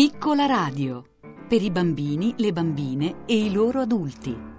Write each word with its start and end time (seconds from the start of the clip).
Piccola 0.00 0.46
radio 0.46 1.04
per 1.46 1.60
i 1.60 1.70
bambini, 1.70 2.32
le 2.38 2.54
bambine 2.54 3.26
e 3.26 3.36
i 3.36 3.52
loro 3.52 3.82
adulti. 3.82 4.49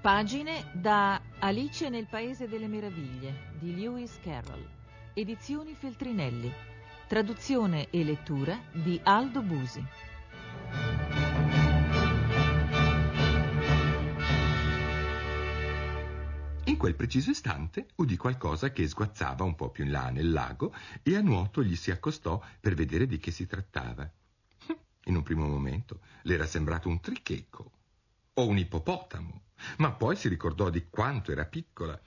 Pagine 0.00 0.70
da 0.74 1.20
Alice 1.40 1.88
nel 1.88 2.06
Paese 2.06 2.46
delle 2.46 2.68
Meraviglie 2.68 3.50
di 3.58 3.74
Lewis 3.74 4.20
Carroll. 4.22 4.64
Edizioni 5.12 5.74
Feltrinelli. 5.74 6.52
Traduzione 7.08 7.90
e 7.90 8.04
lettura 8.04 8.56
di 8.70 9.00
Aldo 9.02 9.42
Busi. 9.42 9.84
In 16.66 16.76
quel 16.76 16.94
preciso 16.94 17.30
istante 17.30 17.88
udì 17.96 18.16
qualcosa 18.16 18.70
che 18.70 18.86
sguazzava 18.86 19.42
un 19.42 19.56
po' 19.56 19.70
più 19.70 19.84
in 19.84 19.90
là 19.90 20.10
nel 20.10 20.30
lago 20.30 20.72
e 21.02 21.16
a 21.16 21.20
nuoto 21.20 21.60
gli 21.64 21.74
si 21.74 21.90
accostò 21.90 22.40
per 22.60 22.74
vedere 22.74 23.08
di 23.08 23.18
che 23.18 23.32
si 23.32 23.46
trattava. 23.46 24.08
In 25.06 25.16
un 25.16 25.22
primo 25.24 25.48
momento 25.48 26.02
le 26.22 26.34
era 26.34 26.46
sembrato 26.46 26.88
un 26.88 27.00
tricheco 27.00 27.72
o 28.38 28.46
un 28.46 28.56
ippopotamo, 28.56 29.42
ma 29.78 29.92
poi 29.92 30.14
si 30.14 30.28
ricordò 30.28 30.70
di 30.70 30.86
quanto 30.88 31.32
era 31.32 31.44
piccola 31.44 32.00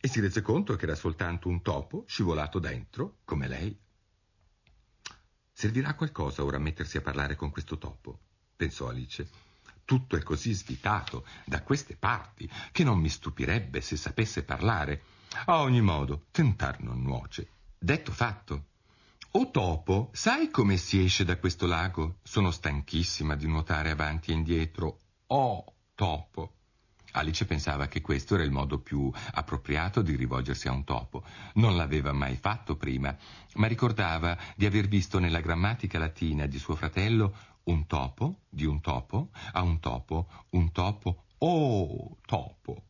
e 0.00 0.08
si 0.08 0.20
rese 0.20 0.40
conto 0.40 0.76
che 0.76 0.84
era 0.84 0.94
soltanto 0.94 1.48
un 1.48 1.60
topo 1.60 2.04
scivolato 2.06 2.58
dentro, 2.58 3.18
come 3.24 3.48
lei. 3.48 3.78
Servirà 5.52 5.94
qualcosa 5.94 6.42
ora 6.42 6.58
mettersi 6.58 6.96
a 6.96 7.02
parlare 7.02 7.36
con 7.36 7.50
questo 7.50 7.76
topo, 7.76 8.18
pensò 8.56 8.88
Alice. 8.88 9.28
Tutto 9.84 10.16
è 10.16 10.22
così 10.22 10.54
svitato 10.54 11.26
da 11.44 11.62
queste 11.62 11.96
parti 11.96 12.50
che 12.72 12.82
non 12.82 12.98
mi 12.98 13.10
stupirebbe 13.10 13.82
se 13.82 13.96
sapesse 13.96 14.42
parlare. 14.42 15.02
A 15.46 15.60
ogni 15.60 15.82
modo, 15.82 16.24
tentar 16.30 16.80
non 16.80 17.02
nuoce. 17.02 17.48
Detto 17.78 18.10
fatto. 18.10 18.68
O 19.32 19.50
topo, 19.50 20.08
sai 20.14 20.48
come 20.48 20.78
si 20.78 21.04
esce 21.04 21.24
da 21.24 21.36
questo 21.36 21.66
lago? 21.66 22.20
Sono 22.22 22.50
stanchissima 22.50 23.34
di 23.36 23.46
nuotare 23.46 23.90
avanti 23.90 24.30
e 24.30 24.34
indietro. 24.34 25.00
Oh, 25.26 25.73
topo. 25.94 26.52
Alice 27.12 27.46
pensava 27.46 27.86
che 27.86 28.00
questo 28.00 28.34
era 28.34 28.42
il 28.42 28.50
modo 28.50 28.80
più 28.80 29.10
appropriato 29.32 30.02
di 30.02 30.16
rivolgersi 30.16 30.66
a 30.66 30.72
un 30.72 30.82
topo. 30.82 31.24
Non 31.54 31.76
l'aveva 31.76 32.12
mai 32.12 32.36
fatto 32.36 32.76
prima, 32.76 33.16
ma 33.54 33.68
ricordava 33.68 34.36
di 34.56 34.66
aver 34.66 34.88
visto 34.88 35.20
nella 35.20 35.40
grammatica 35.40 35.98
latina 35.98 36.46
di 36.46 36.58
suo 36.58 36.74
fratello 36.74 37.52
un 37.64 37.86
topo, 37.86 38.40
di 38.48 38.64
un 38.64 38.80
topo, 38.80 39.30
a 39.52 39.62
un 39.62 39.78
topo, 39.78 40.28
un 40.50 40.72
topo, 40.72 41.24
oh, 41.38 42.16
topo. 42.26 42.82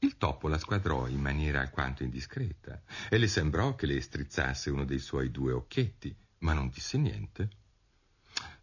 Il 0.00 0.16
topo 0.16 0.48
la 0.48 0.58
squadrò 0.58 1.06
in 1.06 1.20
maniera 1.20 1.60
alquanto 1.60 2.02
indiscreta 2.02 2.82
e 3.08 3.18
le 3.18 3.28
sembrò 3.28 3.74
che 3.76 3.86
le 3.86 4.00
strizzasse 4.00 4.70
uno 4.70 4.84
dei 4.84 4.98
suoi 4.98 5.30
due 5.30 5.52
occhietti, 5.52 6.14
ma 6.38 6.52
non 6.52 6.68
disse 6.68 6.98
niente. 6.98 7.59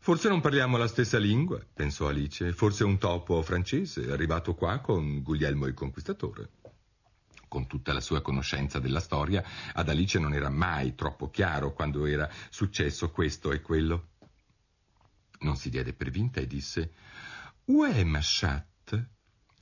Forse 0.07 0.29
non 0.29 0.39
parliamo 0.39 0.77
la 0.77 0.87
stessa 0.87 1.17
lingua, 1.17 1.59
pensò 1.73 2.07
Alice. 2.07 2.53
Forse 2.53 2.85
un 2.85 2.97
topo 2.97 3.41
francese 3.41 4.09
arrivato 4.09 4.55
qua 4.55 4.79
con 4.79 5.21
Guglielmo 5.21 5.65
il 5.65 5.73
Conquistatore. 5.73 6.51
Con 7.49 7.67
tutta 7.67 7.91
la 7.91 7.99
sua 7.99 8.21
conoscenza 8.21 8.79
della 8.79 9.01
storia, 9.01 9.43
ad 9.73 9.89
Alice 9.89 10.17
non 10.17 10.33
era 10.33 10.49
mai 10.49 10.95
troppo 10.95 11.29
chiaro 11.29 11.73
quando 11.73 12.05
era 12.05 12.29
successo 12.49 13.11
questo 13.11 13.51
e 13.51 13.59
quello. 13.59 14.11
Non 15.39 15.57
si 15.57 15.69
diede 15.69 15.91
per 15.91 16.09
vinta 16.09 16.39
e 16.39 16.47
disse 16.47 16.93
Où 17.65 17.83
est 17.83 18.05
ma 18.05 18.21
chatte? 18.21 19.09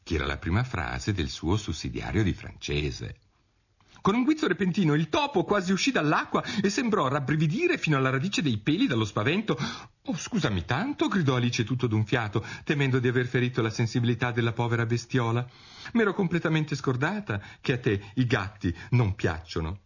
che 0.04 0.14
era 0.14 0.28
la 0.28 0.38
prima 0.38 0.64
frase 0.64 1.12
del 1.12 1.30
suo 1.30 1.58
sussidiario 1.58 2.22
di 2.22 2.34
francese. 2.36 3.20
Con 4.06 4.14
un 4.14 4.24
guizzo 4.24 4.48
repentino 4.48 4.94
il 4.94 5.10
topo 5.10 5.44
quasi 5.44 5.72
uscì 5.72 5.90
dall'acqua 5.90 6.44
e 6.62 6.70
sembrò 6.70 7.08
rabbrividire 7.08 7.80
fino 7.80 7.98
alla 7.98 8.12
radice 8.12 8.44
dei 8.44 8.60
peli 8.60 8.86
dallo 8.86 9.04
spavento. 9.04 9.58
Oh, 10.04 10.16
scusami 10.16 10.64
tanto, 10.64 11.08
gridò 11.08 11.38
Alice 11.38 11.64
tutto 11.64 11.88
d'un 11.88 12.06
fiato, 12.06 12.46
temendo 12.64 13.00
di 13.00 13.08
aver 13.08 13.26
ferito 13.26 13.64
la 13.64 13.72
sensibilità 13.72 14.30
della 14.30 14.54
povera 14.54 14.86
bestiola. 14.86 15.44
M'ero 15.94 16.14
completamente 16.14 16.76
scordata 16.76 17.42
che 17.60 17.74
a 17.74 17.80
te 17.80 18.12
i 18.14 18.28
gatti 18.28 18.72
non 18.92 19.16
piacciono. 19.16 19.80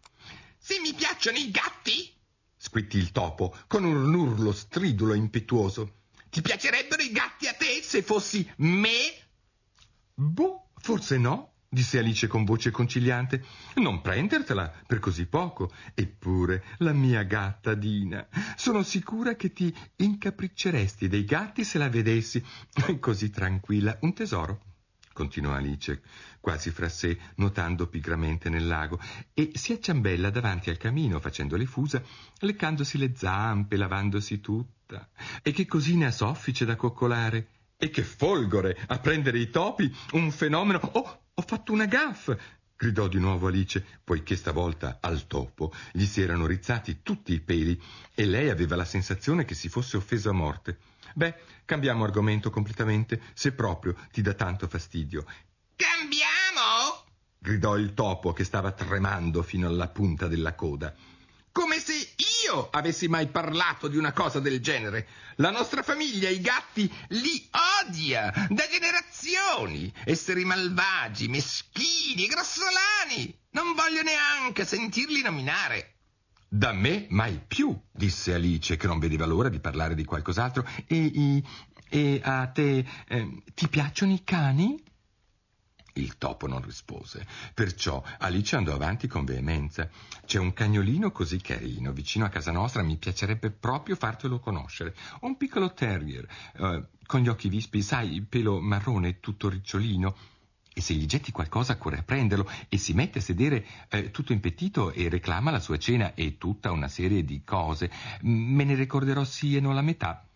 Se 0.58 0.78
mi 0.80 0.92
piacciono 0.92 1.38
i 1.38 1.50
gatti? 1.50 2.12
squittì 2.58 2.98
il 2.98 3.12
topo 3.12 3.56
con 3.66 3.84
un 3.84 4.12
urlo 4.12 4.52
stridulo 4.52 5.14
e 5.14 5.16
impetuoso. 5.16 5.94
Ti 6.28 6.42
piacerebbero 6.42 7.00
i 7.00 7.10
gatti 7.10 7.46
a 7.46 7.54
te 7.54 7.80
se 7.82 8.02
fossi 8.02 8.46
me? 8.56 9.14
Boh, 10.12 10.72
forse 10.78 11.16
no, 11.16 11.49
disse 11.72 11.98
Alice 11.98 12.26
con 12.26 12.44
voce 12.44 12.72
conciliante. 12.72 13.44
Non 13.76 14.00
prendertela 14.00 14.72
per 14.86 14.98
così 14.98 15.26
poco. 15.26 15.70
Eppure, 15.94 16.64
la 16.78 16.92
mia 16.92 17.22
gatta 17.22 17.74
Dina, 17.74 18.26
sono 18.56 18.82
sicura 18.82 19.36
che 19.36 19.52
ti 19.52 19.74
incapricceresti 19.96 21.08
dei 21.08 21.24
gatti 21.24 21.64
se 21.64 21.78
la 21.78 21.88
vedessi 21.88 22.44
così 22.98 23.30
tranquilla. 23.30 23.96
Un 24.00 24.12
tesoro 24.12 24.62
continuò 25.12 25.52
Alice, 25.52 26.02
quasi 26.40 26.70
fra 26.70 26.88
sé, 26.88 27.18
nuotando 27.36 27.88
pigramente 27.88 28.48
nel 28.48 28.66
lago, 28.66 28.98
e 29.34 29.50
si 29.54 29.72
acciambella 29.72 30.30
davanti 30.30 30.70
al 30.70 30.78
camino, 30.78 31.20
facendo 31.20 31.56
le 31.56 31.66
fusa, 31.66 32.02
leccandosi 32.38 32.96
le 32.96 33.12
zampe, 33.14 33.76
lavandosi 33.76 34.40
tutta. 34.40 35.10
E 35.42 35.52
che 35.52 35.66
cosina 35.66 36.10
soffice 36.10 36.64
da 36.64 36.76
coccolare! 36.76 37.48
E 37.76 37.90
che 37.90 38.02
folgore 38.02 38.78
a 38.86 38.98
prendere 38.98 39.38
i 39.38 39.50
topi! 39.50 39.94
Un 40.12 40.30
fenomeno! 40.30 40.78
Oh, 40.92 41.19
ho 41.40 41.42
fatto 41.42 41.72
una 41.72 41.86
gaffa! 41.86 42.36
gridò 42.76 43.08
di 43.08 43.18
nuovo 43.18 43.46
Alice, 43.46 43.82
poiché 44.04 44.36
stavolta 44.36 44.98
al 45.00 45.26
topo 45.26 45.72
gli 45.90 46.04
si 46.04 46.20
erano 46.20 46.46
rizzati 46.46 47.00
tutti 47.02 47.32
i 47.32 47.40
peli 47.40 47.80
e 48.14 48.26
lei 48.26 48.50
aveva 48.50 48.76
la 48.76 48.84
sensazione 48.84 49.46
che 49.46 49.54
si 49.54 49.70
fosse 49.70 49.96
offeso 49.96 50.28
a 50.28 50.34
morte. 50.34 50.78
Beh, 51.14 51.34
cambiamo 51.64 52.04
argomento 52.04 52.50
completamente, 52.50 53.22
se 53.32 53.52
proprio 53.52 53.96
ti 54.12 54.20
dà 54.20 54.34
tanto 54.34 54.68
fastidio. 54.68 55.24
Cambiamo? 55.76 57.04
gridò 57.38 57.78
il 57.78 57.94
topo 57.94 58.34
che 58.34 58.44
stava 58.44 58.72
tremando 58.72 59.42
fino 59.42 59.66
alla 59.66 59.88
punta 59.88 60.28
della 60.28 60.54
coda. 60.54 60.94
Io 62.52 62.68
avessi 62.72 63.06
mai 63.06 63.28
parlato 63.28 63.86
di 63.86 63.96
una 63.96 64.12
cosa 64.12 64.40
del 64.40 64.60
genere. 64.60 65.06
La 65.36 65.52
nostra 65.52 65.84
famiglia 65.84 66.28
i 66.28 66.40
gatti 66.40 66.92
li 67.10 67.48
odia 67.84 68.32
da 68.48 68.64
generazioni. 68.68 69.92
Esseri 70.04 70.44
malvagi, 70.44 71.28
meschini, 71.28 72.26
grossolani. 72.26 73.32
Non 73.50 73.74
voglio 73.74 74.02
neanche 74.02 74.64
sentirli 74.64 75.22
nominare. 75.22 75.94
Da 76.48 76.72
me 76.72 77.06
mai 77.10 77.40
più, 77.46 77.72
disse 77.92 78.34
Alice, 78.34 78.76
che 78.76 78.88
non 78.88 78.98
vedeva 78.98 79.26
l'ora 79.26 79.48
di 79.48 79.60
parlare 79.60 79.94
di 79.94 80.04
qualcos'altro. 80.04 80.66
E, 80.88 81.40
e 81.88 82.20
a 82.20 82.48
te 82.48 82.84
eh, 83.06 83.42
ti 83.54 83.68
piacciono 83.68 84.12
i 84.12 84.24
cani? 84.24 84.82
Il 85.94 86.18
topo 86.18 86.46
non 86.46 86.62
rispose, 86.62 87.26
perciò 87.52 88.02
Alice 88.18 88.54
andò 88.54 88.74
avanti 88.74 89.06
con 89.06 89.24
veemenza. 89.24 89.88
C'è 90.24 90.38
un 90.38 90.52
cagnolino 90.52 91.10
così 91.10 91.40
carino 91.40 91.92
vicino 91.92 92.24
a 92.24 92.28
casa 92.28 92.52
nostra, 92.52 92.82
mi 92.82 92.96
piacerebbe 92.96 93.50
proprio 93.50 93.96
fartelo 93.96 94.38
conoscere. 94.38 94.94
Un 95.20 95.36
piccolo 95.36 95.72
terrier, 95.72 96.26
eh, 96.56 96.84
con 97.06 97.20
gli 97.20 97.28
occhi 97.28 97.48
vispi, 97.48 97.82
sai, 97.82 98.14
il 98.14 98.26
pelo 98.26 98.60
marrone, 98.60 99.20
tutto 99.20 99.48
ricciolino. 99.48 100.16
E 100.72 100.80
se 100.80 100.94
gli 100.94 101.06
getti 101.06 101.32
qualcosa 101.32 101.76
corre 101.76 101.98
a 101.98 102.02
prenderlo 102.04 102.48
e 102.68 102.78
si 102.78 102.92
mette 102.92 103.18
a 103.18 103.22
sedere 103.22 103.66
eh, 103.88 104.12
tutto 104.12 104.32
impettito 104.32 104.92
e 104.92 105.08
reclama 105.08 105.50
la 105.50 105.58
sua 105.58 105.76
cena 105.78 106.14
e 106.14 106.38
tutta 106.38 106.70
una 106.70 106.86
serie 106.86 107.24
di 107.24 107.42
cose. 107.42 107.90
Me 108.22 108.62
ne 108.62 108.74
ricorderò 108.76 109.24
sì 109.24 109.56
e 109.56 109.60
non 109.60 109.74
la 109.74 109.82
metà. 109.82 110.29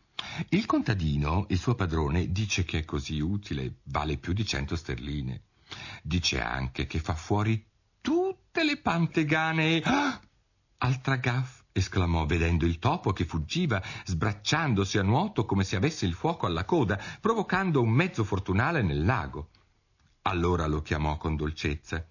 Il 0.48 0.66
contadino, 0.66 1.46
il 1.48 1.58
suo 1.58 1.74
padrone, 1.74 2.30
dice 2.32 2.64
che 2.64 2.80
è 2.80 2.84
così 2.84 3.20
utile, 3.20 3.76
vale 3.84 4.16
più 4.16 4.32
di 4.32 4.44
cento 4.44 4.76
sterline. 4.76 5.42
Dice 6.02 6.40
anche 6.40 6.86
che 6.86 6.98
fa 6.98 7.14
fuori 7.14 7.64
tutte 8.00 8.64
le 8.64 8.78
pantegane. 8.78 9.80
Ah! 9.84 10.20
Altra 10.78 11.16
gaff, 11.16 11.62
esclamò 11.72 12.26
vedendo 12.26 12.66
il 12.66 12.78
topo 12.78 13.12
che 13.12 13.24
fuggiva, 13.24 13.82
sbracciandosi 14.04 14.98
a 14.98 15.02
nuoto 15.02 15.46
come 15.46 15.64
se 15.64 15.76
avesse 15.76 16.04
il 16.04 16.12
fuoco 16.12 16.46
alla 16.46 16.64
coda, 16.64 17.00
provocando 17.20 17.80
un 17.80 17.90
mezzo 17.90 18.22
fortunale 18.22 18.82
nel 18.82 19.04
lago. 19.04 19.48
Allora 20.22 20.66
lo 20.66 20.82
chiamò 20.82 21.16
con 21.16 21.36
dolcezza. 21.36 22.06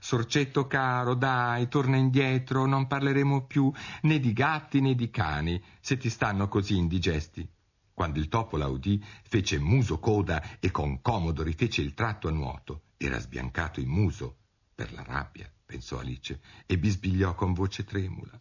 Sorcetto 0.00 0.66
caro, 0.66 1.14
dai, 1.14 1.68
torna 1.68 1.96
indietro, 1.96 2.66
non 2.66 2.86
parleremo 2.86 3.46
più 3.46 3.72
né 4.02 4.18
di 4.18 4.32
gatti 4.32 4.80
né 4.80 4.94
di 4.94 5.10
cani, 5.10 5.62
se 5.80 5.96
ti 5.96 6.10
stanno 6.10 6.48
così 6.48 6.76
indigesti. 6.76 7.48
Quando 7.92 8.18
il 8.18 8.28
topo 8.28 8.56
la 8.56 8.66
udì, 8.68 9.02
fece 9.22 9.58
muso 9.58 9.98
coda 9.98 10.58
e 10.60 10.70
con 10.70 11.00
comodo 11.00 11.42
rifece 11.42 11.80
il 11.80 11.94
tratto 11.94 12.28
a 12.28 12.30
nuoto. 12.30 12.82
Era 12.98 13.18
sbiancato 13.18 13.80
in 13.80 13.88
muso. 13.88 14.36
Per 14.74 14.92
la 14.92 15.02
rabbia, 15.02 15.50
pensò 15.64 15.98
Alice, 15.98 16.40
e 16.66 16.78
bisbigliò 16.78 17.34
con 17.34 17.54
voce 17.54 17.84
tremula. 17.84 18.36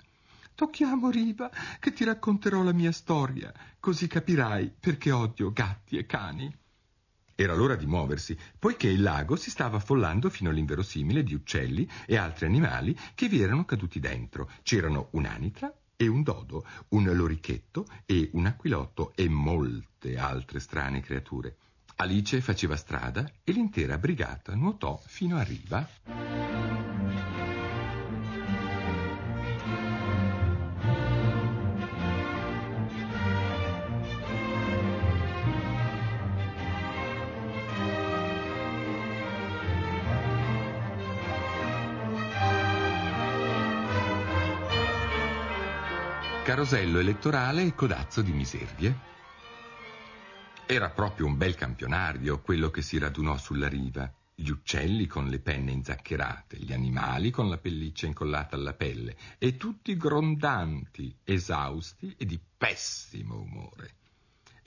Tocchiamo 0.56 1.10
riva, 1.10 1.50
che 1.80 1.94
ti 1.94 2.04
racconterò 2.04 2.64
la 2.64 2.74
mia 2.74 2.92
storia, 2.92 3.54
così 3.80 4.08
capirai 4.08 4.74
perché 4.78 5.12
odio 5.12 5.52
gatti 5.52 5.98
e 5.98 6.06
cani. 6.06 6.54
Era 7.38 7.54
l'ora 7.54 7.76
di 7.76 7.86
muoversi, 7.86 8.38
poiché 8.58 8.88
il 8.88 9.02
lago 9.02 9.36
si 9.36 9.50
stava 9.50 9.76
affollando 9.76 10.30
fino 10.30 10.50
all'inverosimile 10.50 11.22
di 11.22 11.34
uccelli 11.34 11.86
e 12.06 12.16
altri 12.16 12.46
animali 12.46 12.98
che 13.14 13.28
vi 13.28 13.42
erano 13.42 13.66
caduti 13.66 14.00
dentro. 14.00 14.50
C'erano 14.64 15.10
un'anitra 15.12 15.74
e 15.98 16.08
un 16.08 16.24
dodo, 16.24 16.66
un 16.90 17.04
lorichetto 17.14 17.88
e 18.06 18.30
un 18.34 18.46
aquilotto 18.46 19.12
e 19.16 19.28
molte 19.28 20.18
altre 20.18 20.60
strane 20.60 21.02
creature. 21.02 21.58
Alice 21.98 22.40
faceva 22.40 22.78
strada 22.78 23.30
e 23.44 23.52
l'intera 23.52 23.98
brigata 23.98 24.56
nuotò 24.56 25.02
fino 25.06 25.36
a 25.36 25.44
riva. 25.44 25.86
Carosello 46.46 47.00
elettorale 47.00 47.64
e 47.64 47.74
codazzo 47.74 48.22
di 48.22 48.32
miserie. 48.32 49.00
Era 50.68 50.92
proprio 50.92 51.26
un 51.26 51.38
bel 51.38 51.56
campionario 51.56 52.40
quello 52.40 52.70
che 52.70 52.84
si 52.84 53.00
radunò 53.00 53.36
sulla 53.36 53.68
riva. 53.68 54.14
Gli 54.36 54.50
uccelli 54.50 55.08
con 55.08 55.26
le 55.28 55.40
penne 55.40 55.72
inzaccherate, 55.72 56.58
gli 56.58 56.72
animali 56.72 57.32
con 57.32 57.50
la 57.50 57.58
pelliccia 57.58 58.06
incollata 58.06 58.56
alla 58.56 58.76
pelle, 58.76 59.18
e 59.40 59.58
tutti 59.58 59.98
grondanti, 59.98 61.18
esausti 61.24 62.14
e 62.16 62.26
di 62.28 62.40
pessimo 62.56 63.40
umore. 63.40 63.96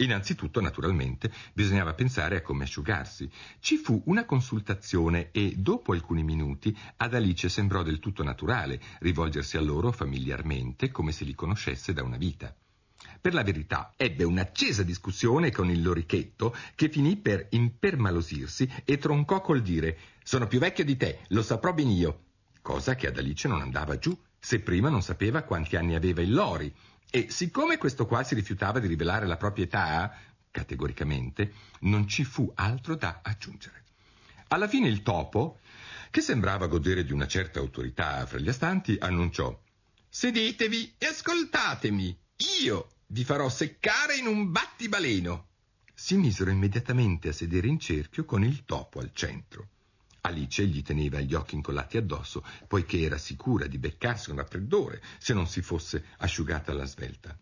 Innanzitutto, 0.01 0.61
naturalmente, 0.61 1.33
bisognava 1.53 1.93
pensare 1.93 2.37
a 2.37 2.41
come 2.41 2.63
asciugarsi. 2.63 3.29
Ci 3.59 3.79
fu 3.79 4.01
una 4.07 4.25
consultazione 4.25 5.31
e, 5.33 5.55
dopo 5.57 5.93
alcuni 5.93 6.23
minuti, 6.23 6.77
ad 6.99 7.15
Alice 7.15 7.49
sembrò 7.49 7.83
del 7.83 7.99
tutto 7.99 8.23
naturale 8.23 8.81
rivolgersi 9.01 9.57
a 9.57 9.61
loro 9.61 9.91
familiarmente 9.91 10.93
come 10.93 11.11
se 11.11 11.25
li 11.25 11.35
conoscesse 11.35 11.93
da 11.93 12.05
una 12.05 12.17
vita. 12.17 12.55
Per 13.21 13.35
la 13.35 13.43
verità, 13.43 13.95
ebbe 13.97 14.23
un'accesa 14.23 14.85
discussione 14.85 15.51
con 15.51 15.69
il 15.69 15.83
lorichetto 15.83 16.55
che 16.77 16.89
finì 16.89 17.17
per 17.17 17.49
impermalosirsi 17.51 18.71
e 18.85 18.99
troncò 18.99 19.41
col 19.41 19.63
dire 19.63 19.99
«Sono 20.23 20.47
più 20.47 20.61
vecchio 20.61 20.85
di 20.85 20.97
te, 20.97 21.21
lo 21.29 21.43
saprò 21.43 21.73
ben 21.73 21.91
io», 21.91 22.23
cosa 22.63 22.95
che 22.95 23.09
ad 23.09 23.19
Alice 23.19 23.49
non 23.49 23.61
andava 23.61 23.99
giù, 23.99 24.17
se 24.39 24.61
prima 24.61 24.89
non 24.89 25.03
sapeva 25.03 25.43
quanti 25.43 25.77
anni 25.77 25.95
aveva 25.95 26.23
il 26.23 26.33
lori 26.33 26.73
e 27.11 27.31
siccome 27.31 27.79
questo 27.79 28.07
qua 28.07 28.23
si 28.23 28.35
rifiutava 28.35 28.79
di 28.79 28.87
rivelare 28.87 29.27
la 29.27 29.37
proprietà, 29.37 30.15
categoricamente, 30.51 31.53
non 31.81 32.07
ci 32.07 32.25
fu 32.25 32.51
altro 32.55 32.97
da 32.97 33.21
aggiungere. 33.23 33.85
Alla 34.49 34.69
fine 34.69 34.89
il 34.89 35.03
topo, 35.03 35.61
che 36.11 36.21
sembrava 36.21 36.67
godere 36.67 37.05
di 37.05 37.13
una 37.13 37.27
certa 37.27 37.61
autorità 37.61 38.25
fra 38.27 38.39
gli 38.39 38.49
astanti, 38.49 38.97
annunciò 38.99 39.59
Sedetevi 40.11 40.95
e 40.99 41.07
ascoltatemi. 41.07 42.19
Io 42.63 42.89
vi 43.09 43.25
farò 43.25 43.49
seccare 43.49 44.17
in 44.17 44.27
un 44.27 44.51
battibaleno. 44.51 45.49
Si 45.95 46.17
misero 46.17 46.51
immediatamente 46.51 47.29
a 47.29 47.33
sedere 47.33 47.69
in 47.69 47.79
cerchio 47.79 48.25
con 48.25 48.43
il 48.43 48.65
topo 48.65 49.01
al 49.01 49.13
centro. 49.13 49.69
Alice 50.29 50.67
gli 50.67 50.83
teneva 50.83 51.21
gli 51.21 51.35
occhi 51.35 51.55
incollati 51.55 51.97
addosso, 51.97 52.45
poiché 52.67 53.01
era 53.01 53.19
sicura 53.19 53.67
di 53.67 53.79
beccarsi 53.79 54.31
un 54.31 54.37
raffreddore 54.37 55.03
se 55.19 55.35
non 55.35 55.47
si 55.47 55.63
fosse 55.63 56.05
asciugata 56.19 56.71
alla 56.73 56.85
svelta. 56.85 57.37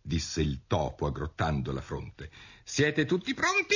Disse 0.00 0.40
il 0.40 0.60
topo 0.66 1.06
aggrottando 1.06 1.72
la 1.72 1.80
fronte. 1.80 2.30
Siete 2.62 3.04
tutti 3.04 3.34
pronti? 3.34 3.74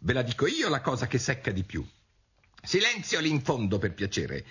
Ve 0.00 0.12
la 0.12 0.22
dico 0.22 0.46
io 0.46 0.68
la 0.68 0.80
cosa 0.80 1.06
che 1.06 1.18
secca 1.18 1.50
di 1.50 1.64
più. 1.64 1.86
Silenzio 2.62 3.20
lì 3.20 3.30
in 3.30 3.42
fondo, 3.42 3.78
per 3.78 3.94
piacere. 3.94 4.44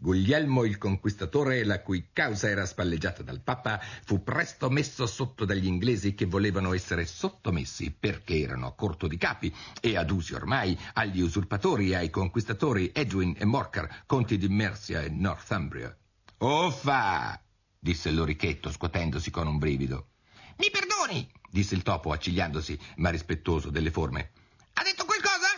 Guglielmo 0.00 0.62
il 0.62 0.78
Conquistatore, 0.78 1.64
la 1.64 1.82
cui 1.82 2.10
causa 2.12 2.48
era 2.48 2.66
spalleggiata 2.66 3.24
dal 3.24 3.40
Papa, 3.40 3.80
fu 4.04 4.22
presto 4.22 4.70
messo 4.70 5.08
sotto 5.08 5.44
dagli 5.44 5.66
inglesi 5.66 6.14
che 6.14 6.24
volevano 6.24 6.72
essere 6.72 7.04
sottomessi 7.04 7.90
perché 7.90 8.38
erano 8.38 8.68
a 8.68 8.74
corto 8.74 9.08
di 9.08 9.16
capi 9.16 9.52
e 9.80 9.96
adusi 9.96 10.34
ormai 10.34 10.78
agli 10.94 11.20
usurpatori 11.20 11.90
e 11.90 11.96
ai 11.96 12.10
conquistatori 12.10 12.92
Edwin 12.94 13.34
e 13.36 13.44
Morcar, 13.44 14.04
conti 14.06 14.38
di 14.38 14.46
Mercia 14.46 15.02
e 15.02 15.08
Northumbria. 15.08 15.96
Uffa! 16.38 17.42
disse 17.76 18.12
l'orichetto 18.12 18.70
scuotendosi 18.70 19.32
con 19.32 19.48
un 19.48 19.58
brivido. 19.58 20.10
Mi 20.58 20.70
perdoni, 20.70 21.28
disse 21.50 21.74
il 21.74 21.82
topo 21.82 22.12
accigliandosi, 22.12 22.78
ma 22.96 23.10
rispettoso 23.10 23.70
delle 23.70 23.90
forme. 23.90 24.30
Ha 24.74 24.82
detto 24.84 25.04
qualcosa? 25.04 25.48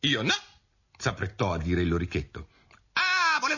Io 0.00 0.20
no, 0.20 0.34
s'affrettò 0.98 1.54
a 1.54 1.58
dire 1.58 1.82
lorichetto 1.84 2.48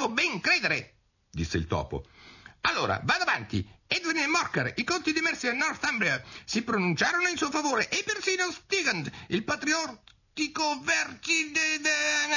volevo 0.00 0.08
ben 0.08 0.40
credere, 0.40 0.94
disse 1.30 1.58
il 1.58 1.66
topo. 1.66 2.06
Allora, 2.62 3.00
vado 3.04 3.22
avanti. 3.22 3.68
Edwin 3.86 4.18
e 4.18 4.26
Morcar, 4.26 4.72
i 4.76 4.84
conti 4.84 5.12
di 5.12 5.20
Mercia 5.20 5.50
e 5.50 5.54
Northumbria, 5.54 6.22
si 6.44 6.62
pronunciarono 6.62 7.28
in 7.28 7.36
suo 7.36 7.50
favore 7.50 7.88
e 7.88 8.02
persino 8.04 8.50
Stigand, 8.50 9.10
il 9.28 9.44
patriottico 9.44 10.80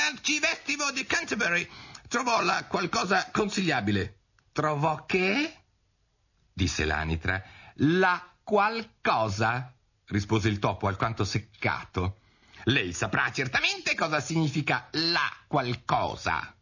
arcivestivo 0.10 0.92
di 0.92 1.06
Canterbury, 1.06 1.70
trovò 2.08 2.42
la 2.42 2.66
qualcosa 2.66 3.30
consigliabile. 3.32 4.20
Trovò 4.52 5.06
che? 5.06 5.58
disse 6.52 6.86
l'anitra. 6.86 7.42
La 7.78 8.36
qualcosa, 8.44 9.74
rispose 10.08 10.50
il 10.50 10.60
topo 10.60 10.88
alquanto 10.88 11.24
seccato. 11.24 12.18
Lei 12.66 12.94
saprà 12.94 13.32
certamente 13.32 13.96
cosa 13.96 14.20
significa 14.20 14.88
la 14.92 15.32
qualcosa. 15.48 16.56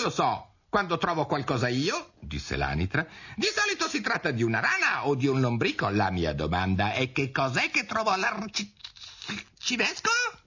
Lo 0.00 0.10
so. 0.10 0.46
Quando 0.70 0.98
trovo 0.98 1.26
qualcosa 1.26 1.68
io, 1.68 2.12
disse 2.20 2.56
l'anitra, 2.56 3.04
di 3.34 3.48
solito 3.52 3.88
si 3.88 4.00
tratta 4.00 4.30
di 4.30 4.44
una 4.44 4.60
rana 4.60 5.06
o 5.06 5.14
di 5.14 5.26
un 5.26 5.40
lombrico. 5.40 5.90
La 5.90 6.10
mia 6.10 6.32
domanda 6.32 6.92
è 6.92 7.12
che 7.12 7.30
cos'è 7.32 7.70
che 7.70 7.84
trovo 7.86 8.10
all'arcivescovo? 8.10 10.38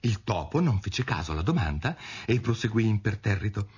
Il 0.00 0.22
topo 0.22 0.60
non 0.60 0.80
fece 0.80 1.02
caso 1.04 1.32
alla 1.32 1.42
domanda 1.42 1.96
e 2.24 2.40
proseguì 2.40 2.86
imperterrito. 2.86 3.68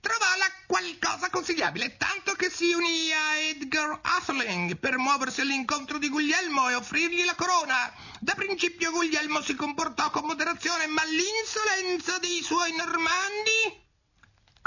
Trovò 0.00 0.24
la 0.38 0.50
qualcosa 0.66 1.28
consigliabile, 1.30 1.96
tanto 1.96 2.32
che 2.32 2.50
si 2.50 2.72
unì 2.72 3.12
a 3.12 3.36
Edgar 3.50 4.00
Atheling 4.00 4.76
per 4.76 4.96
muoversi 4.96 5.42
all'incontro 5.42 5.98
di 5.98 6.08
Guglielmo 6.08 6.70
e 6.70 6.74
offrirgli 6.74 7.24
la 7.24 7.34
corona. 7.34 7.92
Da 8.18 8.34
principio 8.34 8.92
Guglielmo 8.92 9.42
si 9.42 9.54
comportò 9.54 10.08
con 10.10 10.24
moderazione, 10.24 10.86
ma 10.86 11.02
l'insolenza 11.04 12.18
dei 12.18 12.42
suoi 12.42 12.74
normandi 12.74 13.86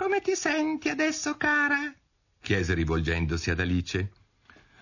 come 0.01 0.19
ti 0.19 0.35
senti 0.35 0.89
adesso, 0.89 1.37
cara? 1.37 1.93
chiese 2.41 2.73
rivolgendosi 2.73 3.51
ad 3.51 3.59
Alice. 3.59 4.11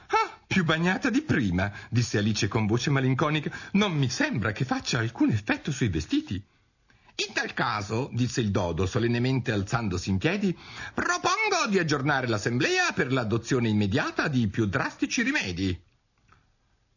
Ah, 0.07 0.39
più 0.47 0.63
bagnata 0.63 1.09
di 1.09 1.21
prima, 1.23 1.69
disse 1.89 2.17
Alice 2.17 2.47
con 2.47 2.65
voce 2.65 2.89
malinconica. 2.89 3.51
Non 3.73 3.91
mi 3.91 4.09
sembra 4.09 4.53
che 4.53 4.63
faccia 4.63 4.99
alcun 4.99 5.29
effetto 5.29 5.73
sui 5.73 5.89
vestiti. 5.89 6.35
In 6.35 7.33
tal 7.33 7.53
caso, 7.53 8.09
disse 8.13 8.39
il 8.39 8.49
Dodo 8.49 8.85
solennemente 8.85 9.51
alzandosi 9.51 10.09
in 10.09 10.19
piedi, 10.19 10.57
propongo 10.93 11.67
di 11.67 11.79
aggiornare 11.79 12.25
l'assemblea 12.29 12.93
per 12.93 13.11
l'adozione 13.11 13.67
immediata 13.67 14.29
di 14.29 14.47
più 14.47 14.67
drastici 14.67 15.21
rimedi. 15.21 15.77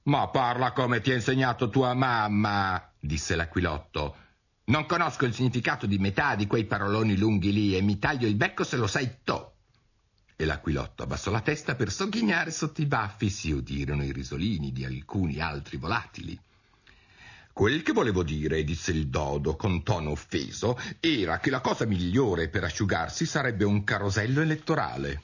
Ma 0.05 0.29
parla 0.29 0.71
come 0.71 1.00
ti 1.00 1.11
ha 1.11 1.14
insegnato 1.14 1.69
tua 1.71 1.93
mamma, 1.93 2.88
disse 3.00 3.35
l'aquilotto. 3.35 4.22
Non 4.64 4.87
conosco 4.87 5.25
il 5.25 5.35
significato 5.35 5.87
di 5.87 5.99
metà 5.99 6.37
di 6.37 6.47
quei 6.47 6.64
paroloni 6.64 7.16
lunghi 7.16 7.52
lì 7.52 7.76
e 7.76 7.83
mi 7.83 7.99
taglio 7.99 8.28
il 8.28 8.37
becco 8.37 8.62
se 8.62 8.76
lo 8.76 8.87
sai 8.87 9.19
to. 9.25 9.57
E 10.37 10.45
l'aquilotto 10.45 11.02
abbassò 11.02 11.31
la 11.31 11.40
testa 11.40 11.75
per 11.75 11.90
sogghignare 11.90 12.50
sotto 12.50 12.81
i 12.81 12.87
baffi, 12.87 13.28
si 13.28 13.50
udirono 13.50 14.04
i 14.04 14.12
risolini 14.12 14.73
di 14.73 14.85
alcuni 14.85 15.40
altri 15.40 15.76
volatili. 15.76 16.38
Quel 17.52 17.83
che 17.83 17.92
volevo 17.92 18.23
dire, 18.23 18.64
disse 18.64 18.92
il 18.92 19.09
dodo 19.09 19.57
con 19.57 19.83
tono 19.83 20.11
offeso, 20.11 20.78
era 21.00 21.38
che 21.38 21.50
la 21.50 21.61
cosa 21.61 21.85
migliore 21.85 22.49
per 22.49 22.64
asciugarsi 22.64 23.26
sarebbe 23.26 23.64
un 23.64 23.85
carosello 23.85 24.40
elettorale. 24.40 25.23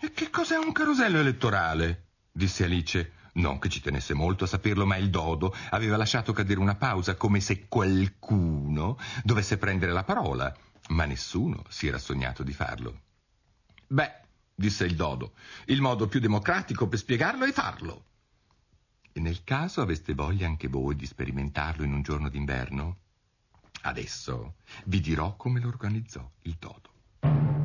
E 0.00 0.12
che 0.12 0.30
cos'è 0.30 0.56
un 0.56 0.72
carosello 0.72 1.18
elettorale? 1.18 2.06
disse 2.32 2.64
Alice. 2.64 3.12
Non 3.34 3.58
che 3.58 3.68
ci 3.68 3.80
tenesse 3.80 4.14
molto 4.14 4.44
a 4.44 4.46
saperlo, 4.46 4.86
ma 4.86 4.96
il 4.96 5.10
dodo 5.10 5.54
aveva 5.70 5.96
lasciato 5.96 6.32
cadere 6.32 6.60
una 6.60 6.76
pausa 6.76 7.16
come 7.16 7.40
se 7.40 7.66
qualcuno 7.66 8.98
dovesse 9.24 9.58
prendere 9.58 9.92
la 9.92 10.04
parola, 10.04 10.54
ma 10.90 11.04
nessuno 11.04 11.64
si 11.68 11.86
era 11.88 11.98
sognato 11.98 12.42
di 12.42 12.52
farlo. 12.52 13.00
Beh, 13.88 14.12
disse 14.54 14.84
il 14.84 14.94
dodo, 14.94 15.32
il 15.66 15.80
modo 15.80 16.06
più 16.06 16.20
democratico 16.20 16.86
per 16.86 16.98
spiegarlo 16.98 17.44
è 17.44 17.52
farlo. 17.52 18.04
E 19.12 19.20
nel 19.20 19.42
caso 19.42 19.80
aveste 19.80 20.14
voglia 20.14 20.46
anche 20.46 20.68
voi 20.68 20.94
di 20.94 21.06
sperimentarlo 21.06 21.84
in 21.84 21.92
un 21.92 22.02
giorno 22.02 22.28
d'inverno? 22.28 22.98
Adesso 23.82 24.54
vi 24.86 25.00
dirò 25.00 25.36
come 25.36 25.60
lo 25.60 25.68
organizzò 25.68 26.28
il 26.42 26.56
dodo. 26.58 27.63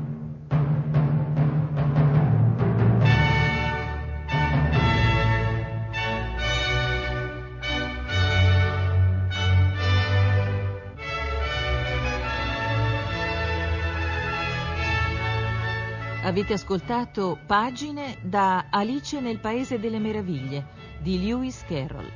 Avete 16.29 16.53
ascoltato 16.53 17.39
Pagine 17.47 18.19
da 18.21 18.67
Alice 18.69 19.19
nel 19.19 19.39
Paese 19.39 19.79
delle 19.79 19.97
Meraviglie 19.97 20.63
di 20.99 21.25
Lewis 21.25 21.65
Carroll. 21.67 22.07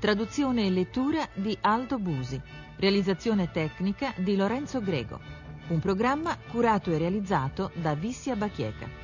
Traduzione 0.00 0.66
e 0.66 0.70
lettura 0.70 1.28
di 1.34 1.56
Aldo 1.60 2.00
Busi. 2.00 2.40
Realizzazione 2.78 3.52
tecnica 3.52 4.12
di 4.16 4.34
Lorenzo 4.34 4.80
Grego. 4.80 5.20
Un 5.68 5.78
programma 5.78 6.36
curato 6.50 6.90
e 6.90 6.98
realizzato 6.98 7.70
da 7.74 7.94
Vissia 7.94 8.34
Bachieca. 8.34 8.99